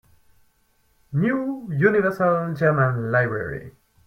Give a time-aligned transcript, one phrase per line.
[1.13, 3.71] New Universal German Library.